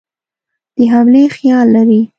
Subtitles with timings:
[0.75, 2.01] د حملې خیال لري.